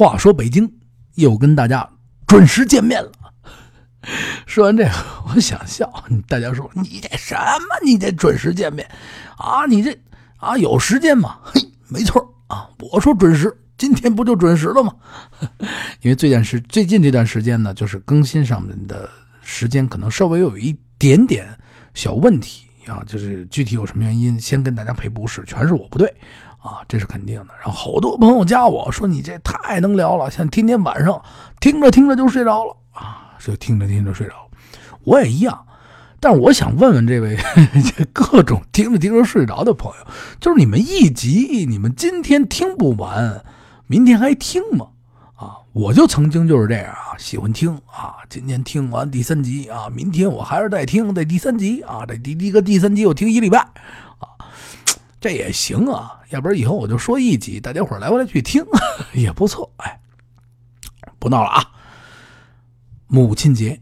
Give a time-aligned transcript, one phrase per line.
[0.00, 0.66] 话说北京
[1.16, 1.86] 又跟大家
[2.26, 3.12] 准时见面了。
[4.46, 4.90] 说完这个，
[5.26, 5.92] 我想笑。
[6.26, 7.76] 大家说你这什么？
[7.84, 8.88] 你这准时见面
[9.36, 9.66] 啊？
[9.66, 9.94] 你这
[10.38, 11.36] 啊有时间吗？
[11.44, 14.90] 嘿，没错啊，我说准时，今天不就准时了吗？
[16.00, 19.06] 因为最近时最近这段时间呢，就是更新上面的
[19.42, 21.46] 时间可能稍微有一点点
[21.92, 26.10] 小问题啊，就是具体有什么原因，先跟大家赔不是，全是我不对
[26.62, 27.48] 啊，这是肯定的。
[27.62, 31.20] 然后好多朋友加我说你这太能聊了，像天天晚上
[31.60, 33.26] 听着听着就睡着了啊。
[33.38, 34.34] 就听着听着睡着，
[35.04, 35.66] 我也一样。
[36.20, 37.38] 但是我想问问这位
[38.12, 40.06] 各种听着听着睡着的朋友，
[40.38, 43.42] 就是你们一集你们今天听不完，
[43.86, 44.88] 明天还听吗？
[45.36, 53.66] 啊，我就曾经就是这样啊，喜欢听啊，今天听完第三集啊，明天我还是再听这第三集啊，这第一个第三集我听一礼拜，
[55.20, 56.18] 这也行啊。
[56.30, 58.64] 要不然以后我就说一集，大家伙来回来去听
[59.12, 59.72] 也不错。
[59.76, 60.00] 哎，
[61.18, 61.70] 不闹了啊。
[63.06, 63.80] 母亲节，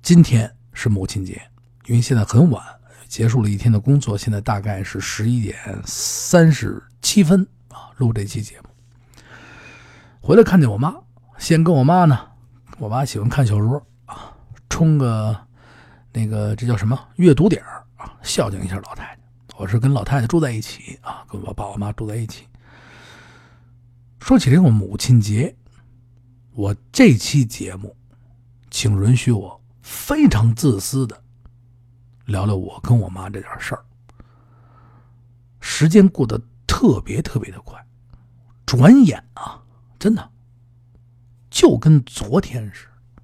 [0.00, 1.40] 今天是母亲节，
[1.86, 2.64] 因为现在很晚，
[3.06, 8.68] 结束了一天的工作，现在大概是十一点三十七分啊，录这期节目。
[10.22, 10.94] 回来看见我妈，
[11.36, 12.18] 先跟我妈呢，
[12.78, 14.32] 我妈喜欢看小说啊，
[14.70, 15.38] 充个
[16.12, 17.62] 那个这叫什么阅读点
[17.96, 19.15] 啊，孝敬一下老太太。
[19.58, 22.46] 我是跟老太太住在一起啊，跟我爸我妈住在一起。
[24.20, 25.56] 说起这个母亲节，
[26.52, 27.96] 我这期节目。
[28.68, 31.22] 请允许我非常自私的
[32.26, 33.82] 聊聊我跟我妈这点事儿。
[35.60, 37.82] 时间过得特别特别的快，
[38.66, 39.62] 转眼啊，
[39.98, 40.30] 真的
[41.48, 43.22] 就跟昨天似的。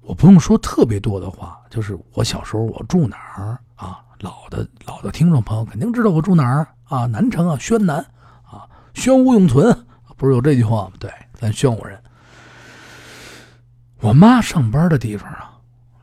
[0.00, 4.02] 我不用说特别多的话，就是我小时候我住哪儿啊？
[4.24, 7.04] 老的老的听众朋友肯定知道我住哪儿啊？
[7.04, 7.98] 南城啊，宣南
[8.42, 9.86] 啊，宣武永存，
[10.16, 10.92] 不是有这句话吗？
[10.98, 12.02] 对，咱宣武人。
[14.00, 15.52] 我妈上班的地方啊，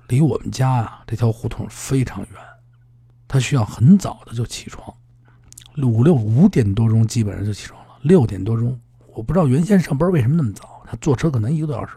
[0.07, 2.29] 离我们家啊这条胡同非常远，
[3.27, 4.95] 她需要很早的就起床，
[5.81, 7.97] 五六五点多钟基本上就起床了。
[8.03, 8.79] 六点多钟，
[9.15, 11.93] 我不知道原先上班为什么那么早，她坐车可能一个多小时。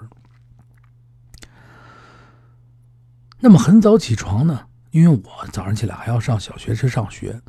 [3.41, 7.43] 那么很早起床呢，因为我早上起来还要上小学去上学，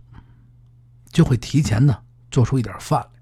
[1.11, 1.95] 就会提前呢
[2.31, 3.21] 做出一点饭来，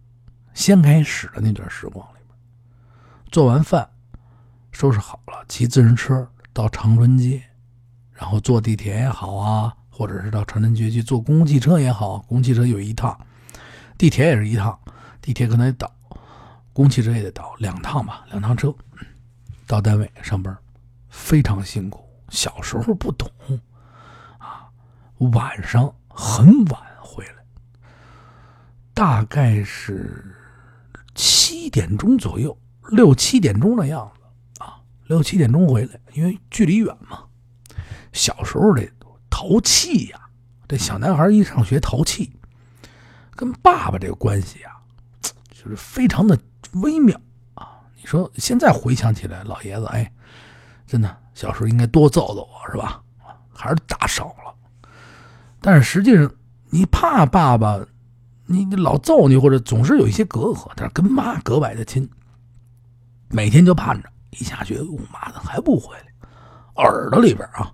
[0.54, 2.38] 先开始的那段时光里边，
[3.30, 3.90] 做完饭。
[4.72, 7.44] 收拾好了，骑自行车到长春街，
[8.14, 13.20] 然后坐地铁也好啊，或者是到长春街去坐公共汽车也好，公共汽车有一趟，
[13.98, 14.80] 地铁也是一趟，
[15.22, 15.94] 地铁可能得倒，
[16.72, 18.74] 公共汽车也得倒两趟吧，两趟车，
[19.68, 20.58] 到单位上班，
[21.10, 22.02] 非常辛苦。
[22.30, 23.30] 小时候不懂，
[25.20, 27.46] 晚上很晚回来，
[28.94, 30.36] 大概是
[31.16, 32.58] 七点钟左右，
[32.90, 34.82] 六七点钟的样子啊。
[35.06, 37.24] 六七点钟回来，因为距离远嘛。
[38.12, 38.90] 小时候这
[39.30, 40.20] 淘气呀，
[40.68, 42.32] 这小男孩一上学淘气，
[43.32, 44.74] 跟爸爸这个关系啊，
[45.52, 46.38] 就是非常的
[46.74, 47.20] 微妙
[47.56, 47.82] 啊。
[47.96, 50.12] 你说现在回想起来，老爷子哎，
[50.86, 53.02] 真的小时候应该多揍揍我是吧？
[53.52, 54.53] 还是打少了。
[55.64, 56.30] 但是实际上，
[56.70, 57.80] 你怕爸爸，
[58.46, 62.08] 你你老揍你或者总是有一些隔阂，但是跟妈格外的亲，
[63.30, 64.10] 每天就盼着。
[64.32, 66.84] 一下学，我妈怎么还不回来？
[66.84, 67.72] 耳朵里边啊，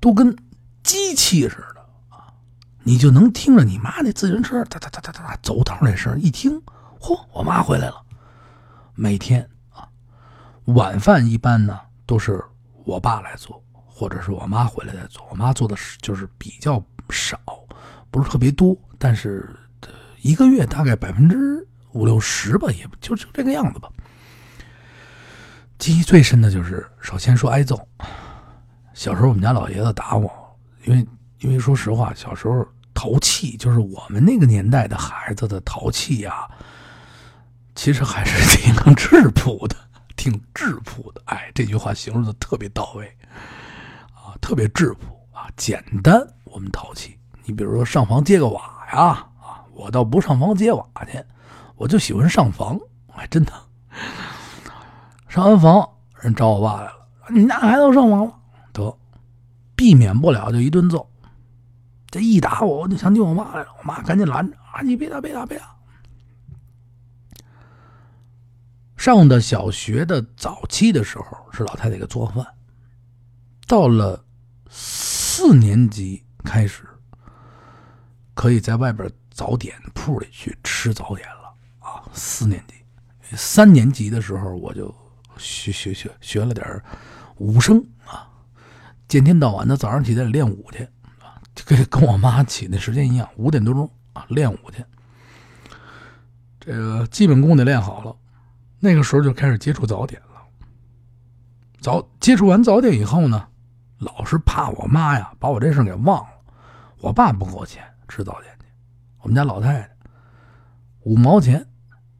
[0.00, 0.34] 都跟
[0.82, 2.32] 机器似的啊！
[2.82, 6.58] 你就能听着你妈那自行车哒哒哒哒哒走道那声，一听，
[6.98, 8.02] 嚯，我妈回来了。
[8.94, 9.86] 每天啊，
[10.64, 12.42] 晚饭一般呢都是
[12.86, 13.62] 我爸来做，
[13.98, 15.26] 或者是我妈回来再做。
[15.30, 17.40] 我妈做的是就是比较少，
[18.10, 19.48] 不是特别多，但是
[20.20, 23.90] 一个月大概百分之五六十吧，也就就这个样子吧。
[25.78, 27.88] 记忆最深的就是，首先说挨揍。
[28.92, 30.30] 小时候我们家老爷子打我，
[30.84, 31.06] 因为
[31.40, 36.46] 因为说实话，小时候淘气，就是我们那个年代的孩子的淘气呀，
[37.74, 39.76] 其实还是挺质朴的，
[40.16, 41.22] 挺质朴的。
[41.24, 43.10] 哎，这句话形容的特别到位
[44.40, 46.26] 特别质朴啊，简单。
[46.44, 49.02] 我们淘气，你比如说上房揭个瓦呀，
[49.40, 51.22] 啊，我倒不上房揭瓦去，
[51.74, 52.78] 我就喜欢上房，
[53.14, 53.52] 哎，真的。
[55.28, 55.86] 上完房，
[56.20, 56.92] 人找我爸来了。
[57.28, 58.34] 你们家孩子上房了，
[58.72, 58.96] 得
[59.74, 61.06] 避免不了就一顿揍。
[62.08, 63.68] 这一打我，我就想起我妈来了。
[63.78, 64.80] 我妈赶紧拦着啊！
[64.82, 65.76] 你别打，别打，别打。
[68.96, 72.46] 上的小学的早期的时候，是老太太给做饭。
[73.66, 74.24] 到了
[74.78, 76.86] 四年级开始，
[78.34, 82.04] 可以在外边早点铺里去吃早点了啊！
[82.12, 82.74] 四年级。
[83.34, 84.94] 三年级的时候我就
[85.38, 86.82] 学学学学了点
[87.38, 88.28] 武生啊，
[89.08, 90.84] 见天到晚的早上起来练武去
[91.20, 94.84] 啊，跟跟我妈起的时间一样，五点多钟啊练武去。
[96.60, 98.14] 这个基本功得练好了，
[98.78, 100.42] 那个时候就开始接触早点了。
[101.80, 103.48] 早接触完早点以后呢，
[103.98, 106.30] 老是怕我妈呀把我这事给忘了。
[107.00, 108.66] 我爸不给我钱吃早点去，
[109.20, 109.90] 我们家老太太
[111.02, 111.66] 五毛钱，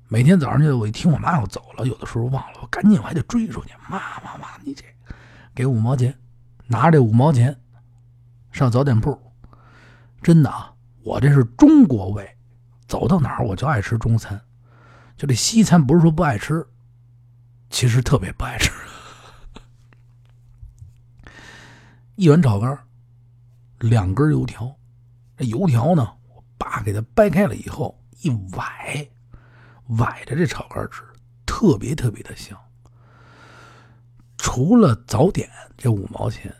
[0.08, 3.72] 每天早上就我一听我妈要走了，有的时候忘了，我赶紧我还得追出去。
[3.88, 4.84] 妈妈妈，你这
[5.54, 6.16] 给五毛钱，
[6.66, 7.58] 拿着这五毛钱
[8.52, 9.18] 上早点铺，
[10.22, 12.36] 真的啊，我这是中国胃。
[12.86, 14.40] 走到哪儿我就爱吃中餐，
[15.16, 16.64] 就这西餐不是说不爱吃，
[17.68, 18.70] 其实特别不爱吃。
[22.16, 22.78] 一碗炒肝，
[23.78, 24.74] 两根油条，
[25.36, 29.06] 这油条呢，我爸给它掰开了以后一崴，
[29.88, 31.02] 崴着这炒肝吃，
[31.44, 32.58] 特别特别的香。
[34.38, 36.50] 除了早点这五毛钱，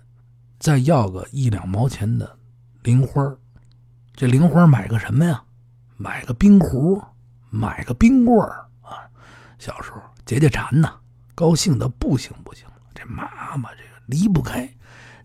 [0.58, 2.38] 再要个一两毛钱的
[2.82, 3.34] 零花
[4.14, 5.42] 这零花买个什么呀？
[5.96, 7.02] 买个冰壶，
[7.48, 9.08] 买个冰棍儿啊！
[9.58, 11.00] 小时候解解馋呐，
[11.34, 12.66] 高兴的不行不行。
[12.94, 14.70] 这妈妈这个离不开，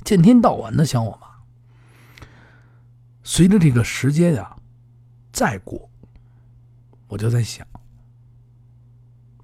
[0.04, 1.28] 见天到晚的想我妈。
[3.24, 4.56] 随着这个时间呀
[5.32, 5.90] 再过，
[7.08, 7.66] 我就在想，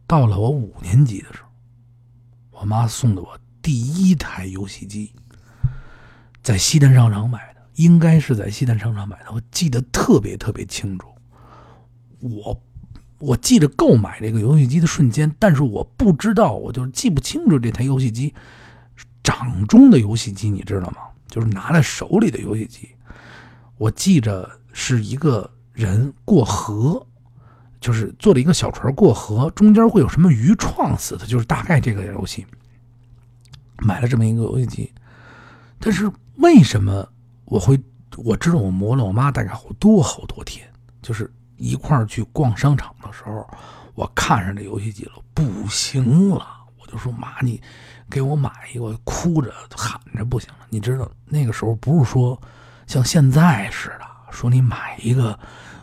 [0.05, 1.49] 到了我五年级的时候，
[2.59, 5.13] 我妈送的我第一台游戏机，
[6.41, 11.07] 在西单商场买的，应该是在西单商场买的，我记得特别特别清楚。
[12.19, 12.61] 我
[13.19, 18.33] 我记得购买这个游戏机的瞬间，但是我不知道，我就记不清楚这台游戏机
[19.27, 20.99] 掌中的游戏机，你知道吗？
[21.27, 22.87] 就是拿在手里的游戏机。
[23.77, 27.05] 我记着是一个人过河，
[27.81, 32.45] 就是坐了一个小船过河，中间会有什么鱼撞死的，就是大概这个游戏。
[33.79, 34.93] 买了这么一个游戏机，
[35.77, 37.05] 但是为什么
[37.43, 37.77] 我会
[38.15, 40.65] 我知道我磨了我妈大概好多好多天，
[41.01, 41.29] 就是。
[41.59, 43.49] 一块儿去逛商场的时候，
[43.95, 46.45] 我看上这游戏机了，不行了，
[46.79, 47.59] 我就说妈，你
[48.09, 50.65] 给我买一个，哭着喊着不行了。
[50.69, 52.39] 你知道那个时候不是说
[52.85, 55.37] 像现在似的，说你买一个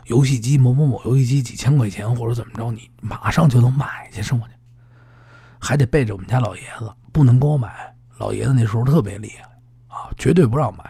[0.05, 4.53] 游戏机某某某游戏机几千块钱或者怎么着，你马上就能买去生活去，
[5.59, 7.93] 还得背着我们家老爷子，不能给我买。
[8.17, 10.83] 老爷子那时候特别厉害啊，绝对不让买。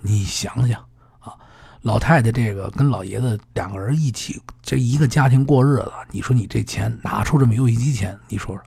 [0.00, 0.80] 你想想
[1.18, 1.34] 啊。
[1.82, 8.62] 老太太这个跟老爷子两个人一起，这一个家庭过日子，你说你这钱拿出这么游戏机钱，你说说，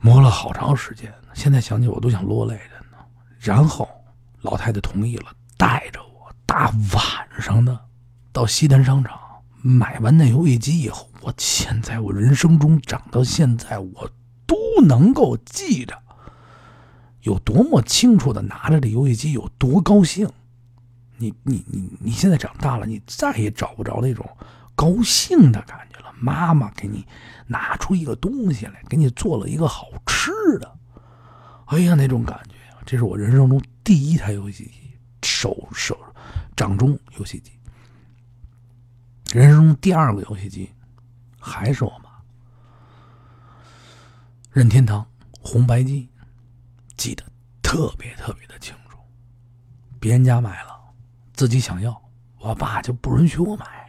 [0.00, 3.04] 磨了好长时间，现在想起我都想落泪着呢。
[3.38, 3.88] 然后
[4.42, 5.26] 老太太同意了，
[5.56, 7.78] 带着我大晚上的
[8.32, 9.18] 到西单商场
[9.62, 14.10] 买完那游戏机以后，我现在我人生中长到现在，我
[14.46, 14.56] 都
[14.86, 15.98] 能够记着
[17.22, 20.28] 有多么清楚的拿着这游戏机有多高兴。
[21.18, 24.26] 你你你你现在长大了，你再也找不着那种
[24.80, 26.10] 高兴的感觉了。
[26.18, 27.06] 妈妈给你
[27.46, 30.78] 拿出一个东西来，给你做了一个好吃的，
[31.66, 32.54] 哎呀，那种感觉！
[32.86, 35.98] 这是我人生中第一台游戏机，手手
[36.56, 37.52] 掌中游戏机。
[39.34, 40.72] 人生中第二个游戏机
[41.38, 42.10] 还是我妈，
[44.50, 45.06] 任天堂
[45.42, 46.08] 红白机，
[46.96, 47.22] 记得
[47.60, 48.96] 特别特别的清楚。
[50.00, 50.70] 别人家买了。
[51.34, 52.02] 自己想要，
[52.38, 53.79] 我爸就不允许我买，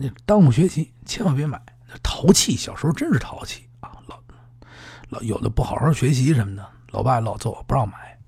[0.00, 1.60] 那耽误学习，千万别买。
[2.02, 3.90] 淘气，小时候真是淘气啊！
[4.06, 4.22] 老
[5.08, 8.18] 老有的不好好学习什么的，老爸老揍我不让买。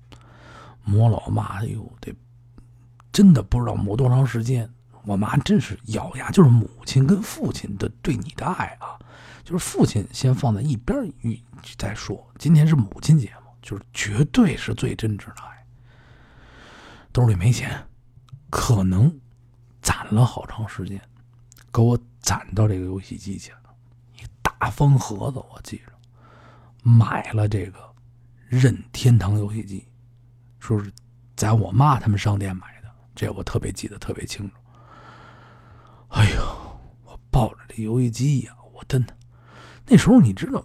[0.83, 2.13] 磨老妈，哎呦，得
[3.11, 4.69] 真的不知道磨多长时间。
[5.03, 8.99] 我妈真是咬牙，就是母亲跟父亲的对你的爱啊，
[9.43, 10.97] 就是父亲先放在一边
[11.77, 12.27] 再说。
[12.37, 15.65] 今天是母亲节嘛，就是绝对是最真挚的爱。
[17.11, 17.85] 兜里没钱。
[18.53, 19.17] 可能
[19.81, 21.01] 攒了好长时间，
[21.71, 23.57] 给我攒到这个游戏机去了。
[24.17, 25.91] 一大方盒子，我记着，
[26.83, 27.79] 买了这个
[28.47, 29.87] 任天堂游戏机，
[30.59, 30.91] 说是
[31.35, 34.55] 在我妈他们商店买的，这我特别记得特别清楚。
[36.09, 39.17] 哎呦，我抱着这游戏机呀，我真的
[39.87, 40.63] 那时候你知道，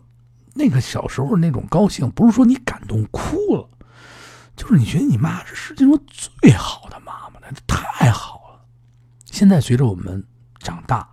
[0.55, 3.69] 那个小时候那种高兴，不是说你感动哭了，
[4.57, 7.47] 就是你觉得你妈是世界上最好的妈妈了。
[7.67, 8.67] 太好了！
[9.25, 10.27] 现在随着我们
[10.67, 11.09] 长大，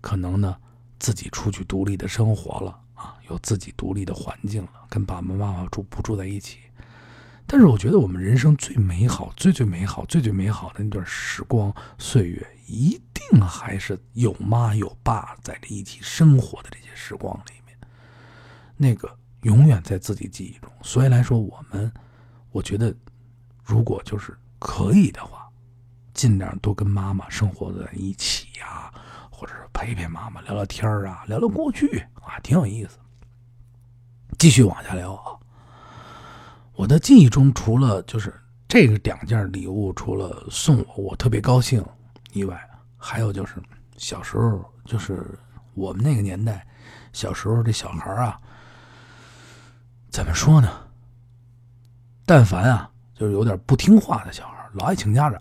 [0.00, 0.56] 可能呢
[1.00, 6.60] 自己出去独立的生活了啊，有自己独立的环境了，跟爸爸妈妈住不住在一起？
[7.48, 17.76] 但是我觉得我们人生最美好、最最美好、最最美好的那段时光岁月，一定还是有妈有爸在这一起生活的这些时光里面，
[18.76, 20.70] 那个永远在自己记忆中。
[20.82, 21.92] 所以来说，我们，
[22.52, 22.94] 我觉得，
[23.64, 25.35] 如果就是可以的话，
[26.16, 28.90] 尽量多跟妈妈生活在一起呀，
[29.30, 32.98] 或者是陪陪妈妈聊聊天啊，聊聊过去啊，挺有意思。
[34.38, 35.36] 继续往下聊啊。
[36.74, 38.34] 我的记忆中，除了就是
[38.66, 41.84] 这个两件礼物，除了送我我特别高兴
[42.32, 42.58] 以外，
[42.96, 43.62] 还有就是
[43.98, 45.38] 小时候，就是
[45.74, 46.66] 我们那个年代，
[47.12, 48.40] 小时候这小孩啊，
[50.10, 50.70] 怎么说呢？
[52.24, 55.40] 但凡啊，就是有点不听话的小孩，老爱请家长，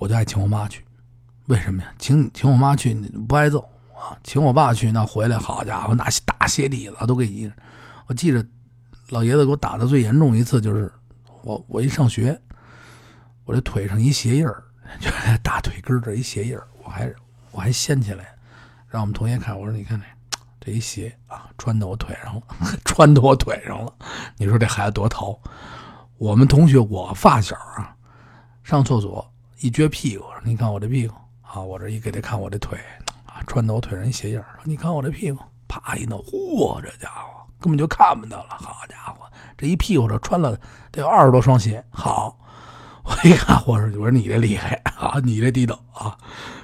[0.00, 0.84] 我就爱请我妈去。
[1.46, 1.92] 为什么呀？
[1.98, 2.94] 请请我妈去
[3.28, 3.60] 不挨揍
[3.94, 7.52] 啊，请我爸去那回来，好家伙，那大鞋底子都给你。
[8.08, 8.44] 我记着。
[9.10, 10.88] 老爷子给我打的最严重一次就是，
[11.42, 12.40] 我我一上学，
[13.44, 14.62] 我这腿上一鞋印儿，
[15.00, 15.10] 就
[15.42, 17.12] 大腿根这一鞋印儿，我还
[17.50, 18.32] 我还掀起来，
[18.88, 20.06] 让我们同学看，我说你看这
[20.60, 22.42] 这一鞋啊，穿到我腿上了，
[22.86, 23.92] 穿到我腿上了，
[24.36, 25.36] 你说这孩子多淘？
[26.16, 27.96] 我们同学我发小啊，
[28.62, 29.28] 上厕所
[29.60, 32.78] 一撅屁股，你看我这屁股啊，我这一给他看我这腿
[33.26, 35.38] 啊，穿的我腿上一鞋印儿，你看我这屁股，
[35.68, 37.46] 啪一弄，嚯，这家伙！
[37.60, 40.58] 根本就看不到了，好家伙，这一屁股这穿了
[40.90, 41.84] 得有二十多双鞋。
[41.90, 42.38] 好，
[43.04, 46.16] 我一看，我说我说你这厉害啊，你这地道啊，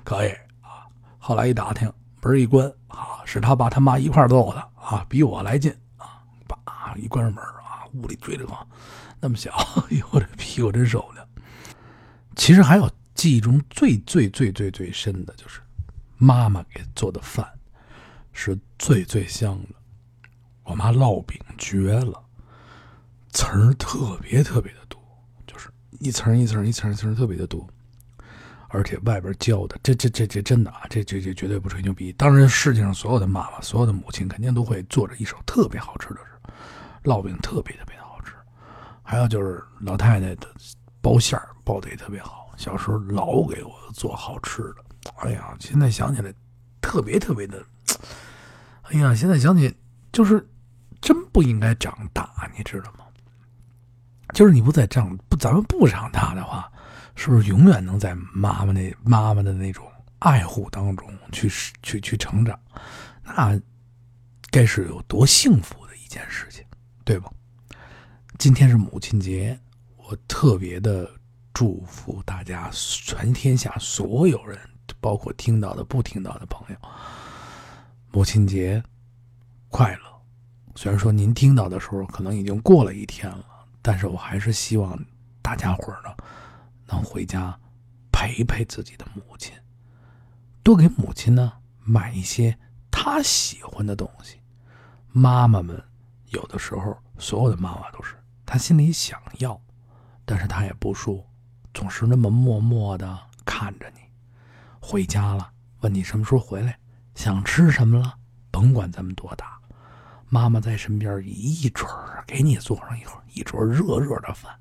[0.03, 0.31] 可以
[0.63, 0.89] 啊。
[1.19, 6.25] 后来一打听，门一关啊，是他爸他妈一块揍的啊，比我来劲啊。
[6.47, 8.67] 叭一关上门啊，屋里追着我，
[9.21, 9.51] 那么小，
[9.91, 11.26] 哎呦，这屁股真受不了。
[12.37, 15.61] 其实还有记忆中最最最最最深的就是
[16.19, 17.47] 妈妈给做的饭，
[18.33, 19.75] 是最最香的。
[20.63, 22.23] 我妈烙饼绝了，
[23.33, 25.01] 层儿特别特别的多，
[25.47, 27.67] 就是一层一层一层一层特别的多，
[28.69, 32.13] 而且外边浇的，这这这这真的啊，这这这绝对不吹牛逼。
[32.13, 36.21] 当然，世界上所有的妈妈，所有的母亲，肯定都会做着一手特别好吃的，
[37.05, 38.33] 烙饼特别特别的好吃。
[39.03, 40.49] 还有就是老太太的
[41.01, 45.13] 包馅儿包的也特别好，小时候老给我做好吃的。
[45.17, 46.33] 哎呀，现在想起来
[46.81, 47.63] 特别特别的，
[48.85, 49.77] 哎呀，现在想起
[50.11, 50.49] 就是。
[51.03, 53.05] 真不应该长大，你知道吗？
[54.33, 56.73] 就是你不再长不，咱们不长大的话，
[57.15, 59.87] 是不是永远能在妈妈那妈妈的那种
[60.21, 61.49] 爱护当中去
[61.83, 62.59] 去去成长？
[63.23, 63.61] 那
[64.51, 66.65] 该是有多幸福的一件事情，
[67.05, 67.31] 对吧？
[68.39, 69.57] 今天是母亲节，
[69.97, 71.09] 我特别的
[71.57, 74.61] 祝福大家，全天下所有人，
[75.01, 76.77] 包括听到的、不听到的朋友，
[78.11, 78.83] 母亲节
[79.71, 80.01] 快乐。
[80.75, 83.47] 虽然说您听到的时候可能已经过了一天了，
[83.81, 85.03] 但是我还是希望
[85.41, 86.15] 大家伙儿呢
[86.89, 87.59] 能回家
[88.13, 89.55] 陪陪自己的母亲，
[90.63, 92.59] 多给母亲呢买一些
[92.91, 94.43] 她喜欢的东西。
[95.11, 95.83] 妈妈们
[96.27, 99.59] 有的时候，所有的妈妈都是她心里想要，
[100.27, 101.27] 但是她也不说，
[101.77, 104.01] 总是那么默默的看着你。
[104.81, 106.79] 回家了，问你什么时候回来，
[107.15, 108.15] 想吃什么了，
[108.51, 109.59] 甭管咱们多大。
[110.31, 114.59] 妈妈在身边一准儿给你做上一会儿一桌热热的饭，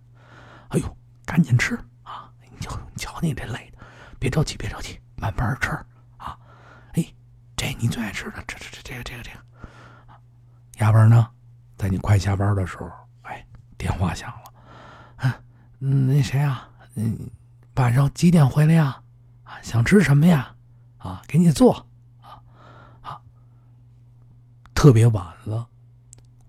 [0.68, 2.30] 哎呦，赶紧吃啊！
[2.52, 3.78] 你瞧，你瞧你这累的，
[4.20, 5.70] 别着急，别着急，慢慢吃
[6.18, 6.38] 啊！
[6.96, 7.06] 哎，
[7.56, 9.38] 这你最爱吃的，这这这这个这个这个。
[10.80, 11.30] 压班呢，
[11.78, 12.92] 在你快下班的时候，
[13.22, 15.40] 哎，电话响了，啊，
[15.80, 16.70] 那谁啊？
[16.96, 17.30] 嗯，
[17.76, 19.02] 晚上几点回来呀？
[19.44, 20.56] 啊，想吃什么呀？
[20.98, 21.86] 啊，给你做。
[22.22, 22.42] 啊，
[23.02, 23.22] 啊
[24.74, 25.68] 特别晚了，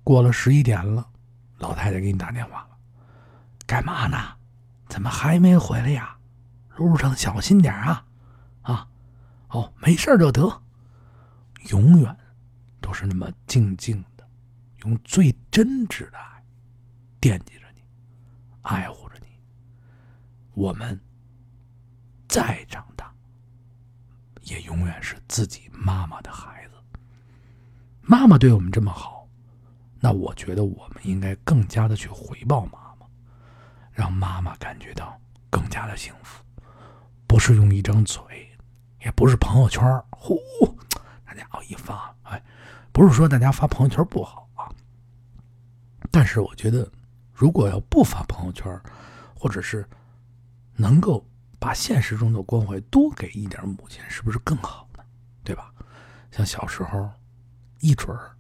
[0.03, 1.07] 过了十一点了，
[1.59, 2.79] 老太太给你打电话了，
[3.67, 4.17] 干嘛呢？
[4.89, 6.17] 怎么还没回来呀？
[6.77, 8.05] 路上小心点啊！
[8.63, 8.89] 啊，
[9.49, 10.63] 哦，没事就得。
[11.71, 12.17] 永远
[12.81, 14.25] 都是那么静静的，
[14.85, 16.45] 用最真挚的爱
[17.19, 17.83] 惦记着你，
[18.63, 19.06] 爱护。
[20.57, 20.99] 我们
[22.27, 23.13] 再长大，
[24.45, 26.99] 也永远是自己妈妈的孩子。
[28.01, 29.29] 妈妈对我们这么好，
[30.01, 33.07] 那我觉得我们应该更加的去回报妈妈，
[33.93, 35.21] 让妈妈感觉到
[35.51, 36.43] 更加的幸福。
[37.27, 38.23] 不是用一张嘴，
[39.05, 40.41] 也不是朋友圈呼，
[41.27, 42.43] 大家伙一发，哎，
[42.93, 44.73] 不是说大家发朋友圈不好啊。
[46.11, 46.91] 但是我觉得，
[47.35, 48.81] 如果要不发朋友圈，
[49.35, 49.87] 或者是
[50.77, 51.27] 能够
[51.59, 55.03] 把现实中的关怀多给一点母亲，是不是更好呢？
[55.43, 55.73] 对吧？
[56.31, 57.11] 像小时候。
[57.81, 58.31] 一准儿，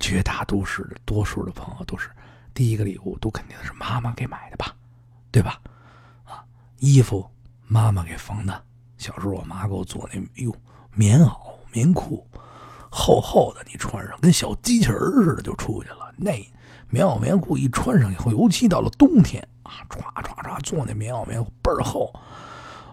[0.00, 2.10] 绝大多数的多数的朋友都是
[2.54, 4.74] 第一个礼物都肯定是妈妈给买的吧，
[5.30, 5.60] 对吧？
[6.24, 6.42] 啊，
[6.78, 7.30] 衣服
[7.66, 8.64] 妈妈给缝的。
[8.96, 10.56] 小时候我妈给我做那，哎呦，
[10.94, 12.26] 棉袄、棉裤，
[12.90, 16.12] 厚厚的，你穿上跟小机器人似的就出去了。
[16.16, 16.32] 那
[16.88, 22.12] 棉袄、棉裤一穿上以后，尤其到了冬天啊，唰唰唰做那棉袄、棉裤倍儿厚。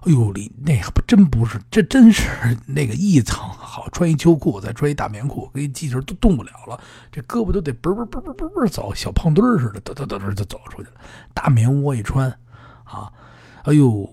[0.05, 2.27] 哎呦，你那不真不是，这真是
[2.67, 6.77] 那个一层好，穿一秋裤，再穿一大棉裤，跟一机器人都动不了了，
[7.09, 10.95] 这胳膊都得嘣嘣嘣嘣嘣嘣走，小胖墩似的，嘚嘚嘚嘚就走出去了。
[11.33, 12.29] 大棉窝一穿，
[12.83, 13.09] 啊，
[13.63, 14.09] 哎呦，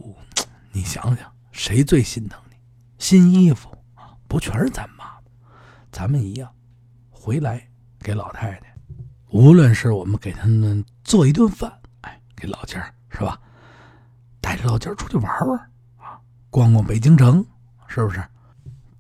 [0.71, 2.57] 你想想，谁最心疼你？
[2.99, 5.11] 新衣服啊，不全是咱妈吗？
[5.91, 6.49] 咱们一样，
[7.11, 7.69] 回来
[7.99, 8.70] 给老太太，
[9.31, 13.39] 无论是我们给他们做一顿饭，哎，给老家是吧？
[14.41, 15.59] 带着老家出去玩玩
[15.99, 16.19] 啊。
[16.51, 17.45] 逛逛北京城，
[17.87, 18.23] 是不是？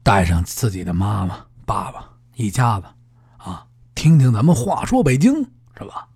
[0.05, 2.87] 带上自己的妈妈、爸爸一家子，
[3.39, 5.43] 啊，听听咱们话说北京，
[5.77, 6.07] 是吧？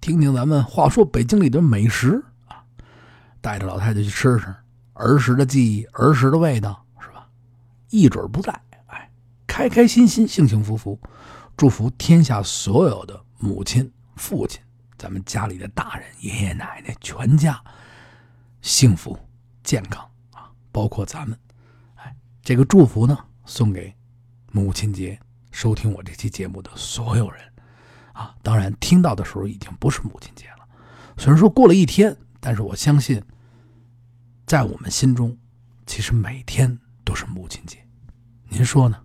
[0.00, 2.62] 听听咱们话说北京里的美食啊，
[3.40, 4.54] 带着老太太去吃吃
[4.92, 7.26] 儿时的记忆、儿时的味道，是吧？
[7.90, 8.52] 一准不在，
[8.86, 9.10] 哎，
[9.46, 11.00] 开开心心、幸幸福福，
[11.56, 14.60] 祝福天下所有的母亲、父亲，
[14.96, 17.62] 咱们家里的大人、爷爷奶奶全家
[18.62, 19.18] 幸福
[19.62, 20.50] 健康啊。
[20.72, 21.38] 包括咱们，
[21.96, 23.94] 哎，这个祝福呢，送给
[24.50, 25.18] 母亲节
[25.50, 27.42] 收听我这期节目的所有人，
[28.12, 30.66] 啊，当然听到的时候已经不是母亲节了，
[31.16, 33.22] 虽然说过了一天，但是我相信，
[34.46, 35.36] 在我们心中，
[35.86, 37.78] 其实每天都是母亲节。
[38.48, 39.03] 您说呢？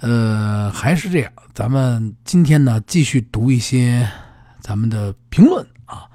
[0.00, 4.08] 呃，还是这样，咱们今天呢，继续读一些
[4.60, 6.06] 咱们的评论啊，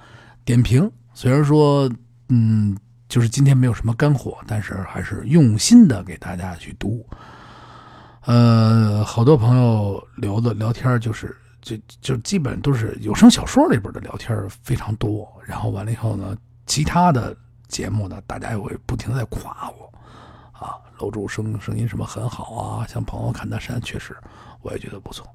[0.45, 0.91] 点评。
[1.13, 1.89] 虽然说，
[2.29, 2.77] 嗯。
[3.09, 7.05] 就是今天没有什么干货，但是还是用心的给大家去读。
[8.21, 15.31] 呃，好多朋友聊的聊天，就是就就基本都是有声小说里边的聊天非常多。
[15.45, 16.35] 然后完了以后呢，
[16.65, 17.37] 其他的
[17.67, 19.92] 节目呢，大家也会不停的在夸我，
[21.03, 24.15] 楼主声声音什么很好啊，像朋友看大山，确实
[24.61, 25.27] 我也觉得不错。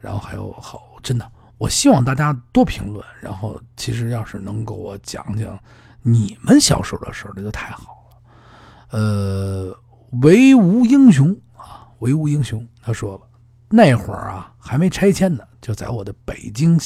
[0.00, 3.04] 然后还有好，真的，我希望大家多评论。
[3.20, 5.58] 然后其实要是能给我讲讲。
[6.04, 8.98] 你们小时候的事儿，那就太好了。
[8.98, 9.80] 呃，
[10.22, 13.20] 唯吾英雄啊，唯吾英雄，他说了，
[13.68, 16.76] 那会儿啊还没拆迁呢，就在我的北京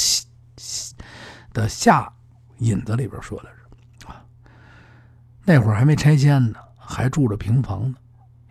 [1.54, 2.12] 的下
[2.58, 4.22] 引子里边说的是啊，
[5.46, 7.96] 那会儿还没拆迁呢，还住着平房呢。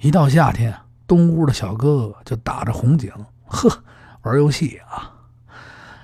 [0.06, 0.72] 一到夏天，
[1.08, 3.12] 东屋的小哥哥就打着红警，
[3.48, 3.68] 呵，
[4.22, 5.12] 玩游戏啊，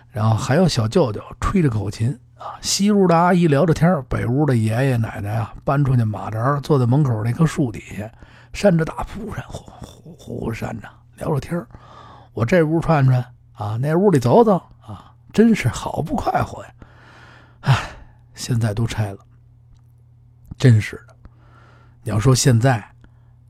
[0.10, 2.20] 然后还有小舅舅吹着口琴。
[2.34, 8.12] 啊，西屋的阿姨聊着天北屋的爷爷奶奶啊，搬出去马扎，坐在门口那棵树底下，
[8.54, 11.64] 扇着大蒲扇，呼呼呼扇着，聊着天
[12.34, 16.74] 我这屋串串啊，那屋里走走啊，真是好不快活呀！
[17.60, 17.78] 唉，
[18.34, 19.20] 现在都拆了，
[20.58, 21.16] 真是的。
[22.02, 22.84] 你要说现在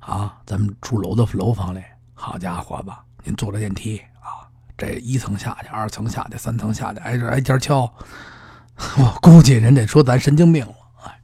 [0.01, 1.81] 啊，咱们住楼的楼房里，
[2.13, 7.81] 好家伙吧，您坐着电梯啊，这一层下去，二层下去，三层下去，挨着挨家敲。
[8.97, 10.73] 我估计人得说咱神经病了，
[11.05, 11.21] 哎，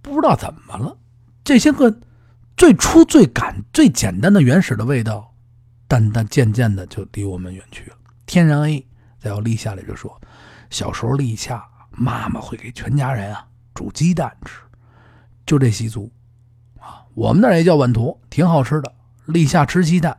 [0.00, 0.96] 不知道怎么了，
[1.42, 1.98] 这些个
[2.56, 5.34] 最初最感最简单的原始的味道，
[5.88, 7.96] 淡淡渐渐的就离我们远去了。
[8.26, 8.86] 天然 A
[9.18, 10.20] 在我立夏里就说，
[10.70, 14.60] 小时候立夏，妈妈会给全家人啊煮鸡蛋吃，
[15.44, 16.08] 就这习俗，
[17.18, 18.92] 我们那也叫碗坨，挺好吃的。
[19.26, 20.16] 立夏吃鸡蛋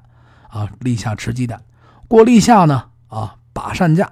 [0.50, 1.64] 啊，立夏吃鸡蛋。
[2.10, 4.12] 过立夏呢啊把扇架，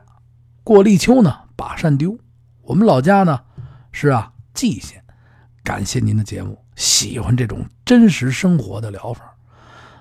[0.64, 2.18] 过立秋呢把扇丢。
[2.62, 3.42] 我们老家呢，
[3.92, 5.04] 是啊，蓟县。
[5.66, 9.36] 感谢您的节目，喜欢这种真实生活的疗法。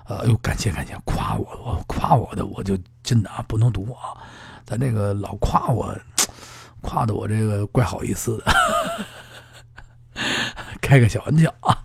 [0.05, 4.15] 呃，呦，感谢感谢，夸我，我夸我的，我就真的啊，不能读啊。
[4.65, 5.93] 咱这个老夸我，
[6.79, 8.45] 夸的我这个怪好意思的。
[10.79, 11.83] 开个小玩笑啊。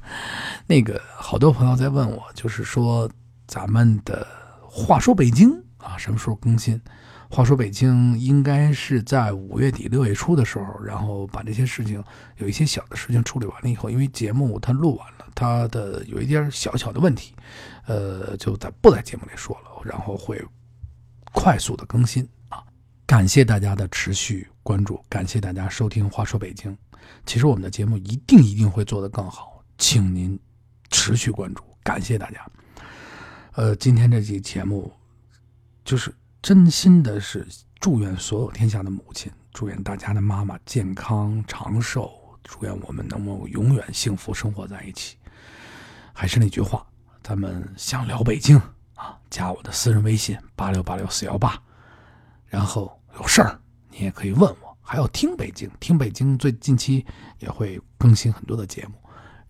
[0.72, 3.06] 那个好多朋友在问我，就是说
[3.46, 4.26] 咱们的
[4.62, 6.80] 话说北京啊，什么时候更新？
[7.28, 12.02] 话说北京应该是在五月底六月初的时候，然后把这些事情
[12.38, 17.34] 有一些小的事情处理完了以后，因为节目它录完了，它的有一点小小的问题，
[17.84, 20.42] 呃，就在不在节目里说了，然后会
[21.34, 22.64] 快速的更新啊！
[23.06, 26.74] 感谢大家的持续关注，感谢大家收听话说北京。
[27.26, 30.38] 其实我们的节目一定一定会做得更好，请您
[30.92, 32.46] 持续关注，感谢大家。
[33.54, 34.92] 呃，今天这期节目
[35.84, 36.14] 就是。
[36.42, 37.46] 真心的是
[37.78, 42.10] 祝愿所有天下的母亲，祝愿大家的妈妈健康长寿，
[42.42, 45.16] 祝愿我们能够永远幸福生活在一起。
[46.12, 46.84] 还是那句话，
[47.22, 48.60] 咱们想聊北京
[48.96, 51.56] 啊，加我的私人微信八六八六四幺八，
[52.48, 53.56] 然后有事儿
[53.88, 54.76] 你也可以问我。
[54.80, 57.06] 还要听北京，听北京最近期
[57.38, 58.94] 也会更新很多的节目。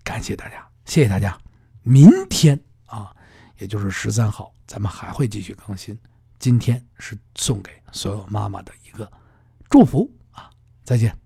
[0.05, 1.39] 感谢大家，谢谢大家。
[1.83, 3.15] 明天啊，
[3.59, 5.99] 也就是十三号，咱们还会继续更新。
[6.39, 9.11] 今天是送给所有妈妈的一个
[9.71, 10.51] 祝福啊！
[10.85, 11.22] 再见。